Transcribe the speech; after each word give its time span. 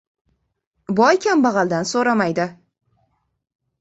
•Boy 0.99 1.19
kambag‘aldan 1.27 1.85
so‘ramaydi. 1.93 2.49